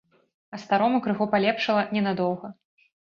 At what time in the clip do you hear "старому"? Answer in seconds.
0.61-1.01